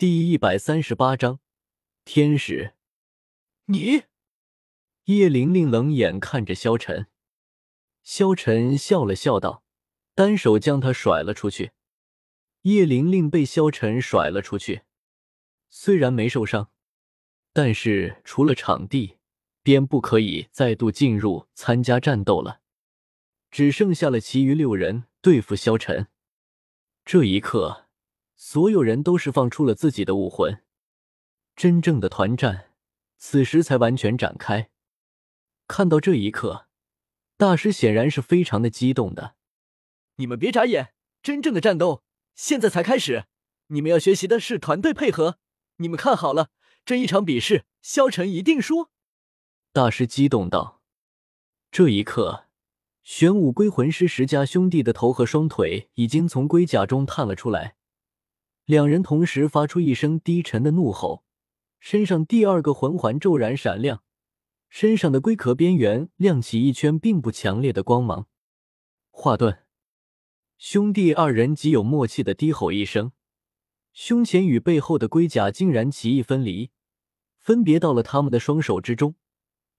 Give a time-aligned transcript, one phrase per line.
[0.00, 1.40] 第一百三十八章
[2.06, 2.72] 天使。
[3.66, 4.04] 你，
[5.04, 7.08] 叶玲玲冷眼看着萧晨，
[8.02, 9.62] 萧晨笑了笑道，
[10.14, 11.72] 单手将他甩了出去。
[12.62, 14.84] 叶玲玲被萧晨甩了出去，
[15.68, 16.70] 虽然没受伤，
[17.52, 19.18] 但是除了场地，
[19.62, 22.62] 便不可以再度进入参加战斗了，
[23.50, 26.08] 只剩下了其余六人对付萧晨。
[27.04, 27.89] 这一刻。
[28.42, 30.62] 所有人都释放出了自己的武魂，
[31.54, 32.70] 真正的团战
[33.18, 34.70] 此时才完全展开。
[35.68, 36.66] 看到这一刻，
[37.36, 39.34] 大师显然是非常的激动的。
[40.16, 42.02] 你们别眨眼，真正的战斗
[42.34, 43.26] 现在才开始。
[43.66, 45.38] 你们要学习的是团队配合。
[45.76, 46.48] 你们看好了，
[46.86, 48.88] 这一场比试，萧晨一定输。
[49.70, 50.80] 大师激动道。
[51.70, 52.46] 这一刻，
[53.02, 57.76] 玄武龟魂师十家兄弟的头和双腿已经从龟甲中探了出来。
[58.70, 61.24] 两人同时发出一声低沉的怒吼，
[61.80, 64.04] 身上第二个魂环骤然闪亮，
[64.68, 68.28] 身上的龟壳边缘亮起一圈并不强烈的光芒。
[69.10, 69.64] 华顿
[70.56, 73.10] 兄弟二人极有默契的低吼一声，
[73.92, 76.70] 胸前与背后的龟甲竟然奇异分离，
[77.40, 79.16] 分别到了他们的双手之中，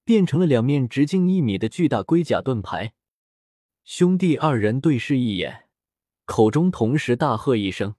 [0.04, 2.92] 变成了两面直径一米的巨大龟甲盾牌。
[3.86, 5.70] 兄弟二人对视一眼，
[6.26, 7.96] 口中同时大喝一声。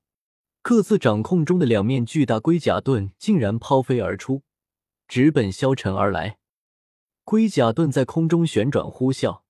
[0.63, 4.43] 各自掌控中的两面巨大龟甲盾竟然抛飞而出，
[5.09, 6.39] 直奔萧晨而来。
[7.25, 9.43] 龟甲盾在空中旋转呼啸，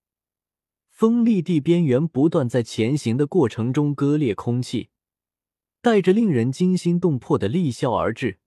[0.88, 4.88] 锋利地边缘不断在前行的过程中割裂空气，
[5.82, 8.38] 带着令人惊心动魄的厉啸而至。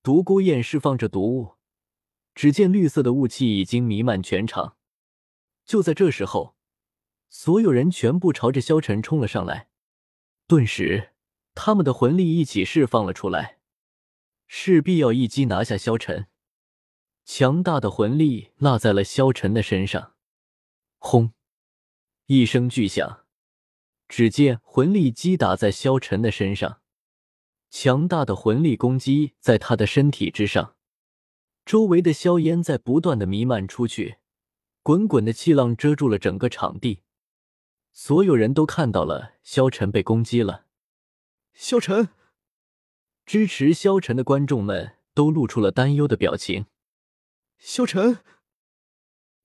[0.00, 1.56] 独孤雁释放着毒雾，
[2.36, 4.76] 只见绿色的雾气已经弥漫全场。
[5.64, 6.54] 就在这时候，
[7.28, 9.68] 所有人全部朝着萧晨冲了上来，
[10.46, 11.08] 顿时。
[11.54, 13.58] 他们的魂力一起释放了出来，
[14.46, 16.26] 势必要一击拿下萧晨。
[17.24, 20.14] 强大的魂力落在了萧晨的身上。
[20.98, 21.32] 轰！
[22.26, 23.24] 一声巨响，
[24.08, 26.80] 只见魂力击打在萧晨的身上，
[27.70, 30.76] 强大的魂力攻击在他的身体之上，
[31.64, 34.18] 周围的硝烟在不断的弥漫出去，
[34.82, 37.02] 滚滚的气浪遮住了整个场地，
[37.92, 40.66] 所有人都看到了萧晨被攻击了。
[41.62, 42.08] 萧晨，
[43.26, 46.64] 支持萧晨的观众们都露出了担忧的表情。
[47.58, 48.20] 萧晨，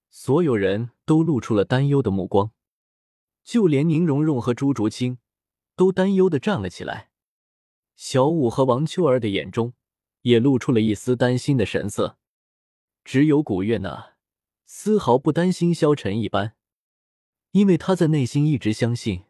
[0.09, 2.51] 所有人都露出了担忧的目光，
[3.43, 5.17] 就连宁荣荣和朱竹清
[5.75, 7.11] 都担忧的站了起来。
[7.97, 9.73] 小五和王秋儿的眼中
[10.21, 12.17] 也露出了一丝担心的神色，
[13.03, 14.13] 只有古月娜
[14.63, 16.55] 丝毫不担心萧晨一般，
[17.51, 19.25] 因为他在内心一直相信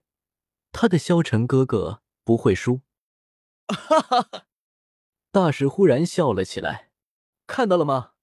[0.72, 2.04] 他的萧晨哥哥。
[2.26, 2.82] 不会输，
[3.68, 4.48] 哈哈哈！
[5.32, 6.90] 大师忽然笑了起来，
[7.46, 8.14] 看到了吗？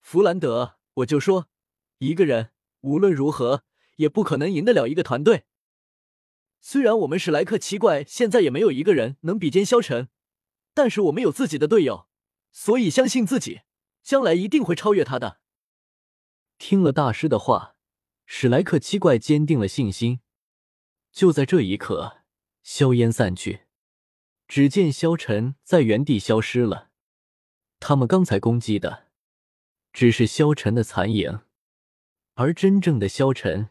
[0.00, 1.48] 弗兰德，我就说，
[1.98, 2.52] 一个人
[2.82, 3.64] 无论如何
[3.96, 5.46] 也不可能赢得了一个团队。
[6.60, 10.08] 虽然我们史莱克七怪现在也没有一个人能比肩萧晨，
[10.72, 12.08] 但是我们有自己的队友，
[12.52, 13.62] 所以相信自己，
[14.04, 15.40] 将来一定会超越他的。
[16.56, 17.74] 听了大师的话，
[18.26, 20.20] 史莱克七怪坚定了信心。
[21.10, 22.17] 就在这一刻。
[22.62, 23.62] 硝烟散去，
[24.46, 26.90] 只见萧晨在原地消失了。
[27.80, 29.08] 他们刚才攻击的
[29.92, 31.40] 只是萧晨的残影，
[32.34, 33.70] 而真正的萧晨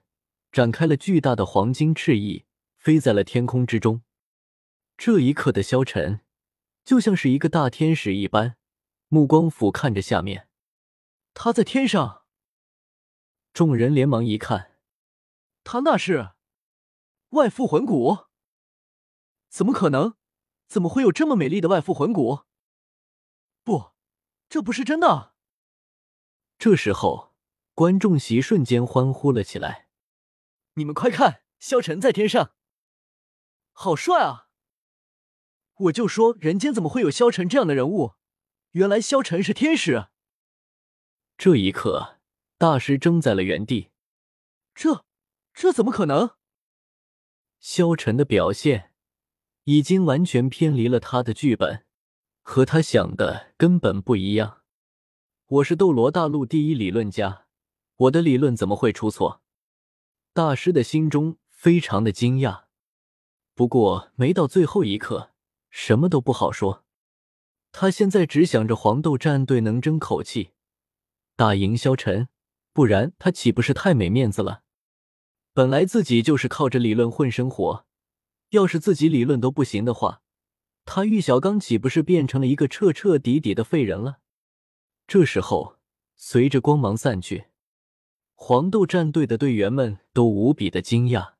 [0.52, 2.46] 展开了巨大的黄金翅翼，
[2.78, 4.02] 飞在了天空之中。
[4.98, 6.22] 这一刻的萧晨
[6.84, 8.58] 就像是一个大天使一般，
[9.10, 10.48] 目光俯瞰着下面。
[11.34, 12.24] 他在天上，
[13.54, 14.72] 众人连忙一看，
[15.64, 16.32] 他那是
[17.30, 18.27] 外附魂骨。
[19.50, 20.16] 怎么可能？
[20.68, 22.42] 怎么会有这么美丽的外附魂骨？
[23.64, 23.92] 不，
[24.50, 25.34] 这不是真的。
[26.58, 27.34] 这时候，
[27.74, 29.88] 观众席瞬间欢呼了起来。
[30.74, 32.54] 你们快看，萧晨在天上，
[33.72, 34.50] 好帅啊！
[35.76, 38.16] 我就说，人间怎么会有萧晨这样的人物？
[38.72, 40.08] 原来萧晨是天使。
[41.38, 42.20] 这一刻，
[42.58, 43.92] 大师怔在了原地。
[44.76, 45.06] 这，
[45.54, 46.36] 这怎么可能？
[47.60, 48.87] 萧晨的表现。
[49.68, 51.84] 已经完全偏离了他的剧本，
[52.42, 54.62] 和他想的根本不一样。
[55.48, 57.48] 我是斗罗大陆第一理论家，
[57.98, 59.42] 我的理论怎么会出错？
[60.32, 62.68] 大师的心中非常的惊讶，
[63.56, 65.32] 不过没到最后一刻，
[65.70, 66.86] 什么都不好说。
[67.74, 70.52] 他现在只想着黄豆战队能争口气，
[71.36, 72.30] 打赢萧晨，
[72.72, 74.62] 不然他岂不是太没面子了？
[75.52, 77.86] 本来自己就是靠着理论混生活。
[78.50, 80.22] 要是自己理论都不行的话，
[80.86, 84.20] 他玉小刚岂不是变成了一个彻彻底底的废人了？
[85.06, 85.78] 这时候，
[86.16, 87.48] 随着光芒散去，
[88.36, 91.34] 黄豆战队的队员们都无比的惊讶。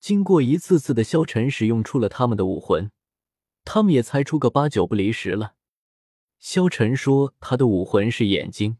[0.00, 2.90] 经过一次次的消沉，使用出了他们的武魂，
[3.64, 5.54] 他们也猜出个八九不离十了。
[6.38, 8.78] 萧晨说他的武魂是眼睛，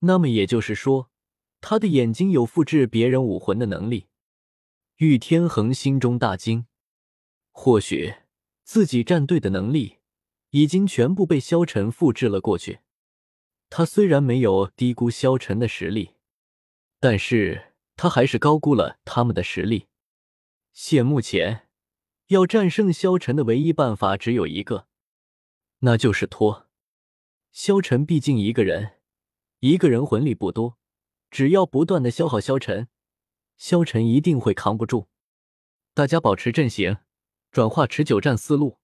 [0.00, 1.10] 那么也就是说，
[1.60, 4.08] 他的眼睛有复制别人武魂的能力。
[4.98, 6.66] 玉天恒心中大惊，
[7.52, 8.14] 或许
[8.64, 9.98] 自己战队的能力
[10.50, 12.80] 已经全部被萧晨复制了过去。
[13.70, 16.16] 他虽然没有低估萧晨的实力，
[16.98, 19.86] 但是他还是高估了他们的实力。
[20.72, 21.68] 现目前，
[22.26, 24.88] 要战胜萧晨的唯一办法只有一个，
[25.78, 26.66] 那就是拖。
[27.52, 28.94] 萧晨毕竟一个人，
[29.60, 30.76] 一个人魂力不多，
[31.30, 32.88] 只要不断的消耗萧晨。
[33.58, 35.08] 萧晨一定会扛不住，
[35.92, 36.98] 大家保持阵型，
[37.50, 38.78] 转化持久战思路。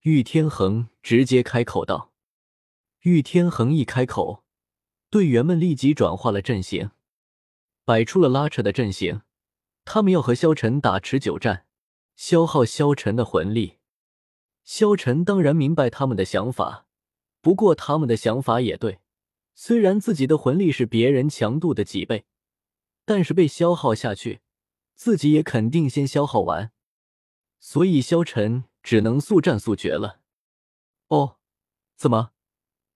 [0.00, 2.12] 玉天恒直接开口道
[3.02, 4.42] ：“玉天恒一开口，
[5.08, 6.90] 队员们立即转化了阵型，
[7.84, 9.22] 摆出了拉扯的阵型。
[9.84, 11.64] 他们要和萧晨打持久战，
[12.16, 13.78] 消耗萧晨的魂力。
[14.64, 16.88] 萧晨当然明白他们的想法，
[17.40, 18.98] 不过他们的想法也对，
[19.54, 22.24] 虽然自己的魂力是别人强度的几倍。”
[23.06, 24.42] 但是被消耗下去，
[24.94, 26.72] 自己也肯定先消耗完，
[27.58, 30.20] 所以萧晨只能速战速决了。
[31.06, 31.38] 哦，
[31.96, 32.32] 怎么？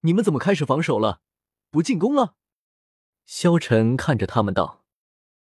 [0.00, 1.22] 你们怎么开始防守了？
[1.70, 2.34] 不进攻了？
[3.24, 4.79] 萧晨看着他们道。